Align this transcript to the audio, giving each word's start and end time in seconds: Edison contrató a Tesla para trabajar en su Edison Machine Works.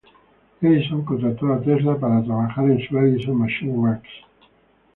Edison 0.63 1.05
contrató 1.05 1.53
a 1.53 1.61
Tesla 1.61 1.95
para 1.95 2.23
trabajar 2.23 2.65
en 2.71 2.83
su 2.87 2.97
Edison 2.97 3.37
Machine 3.37 3.73
Works. 3.73 4.09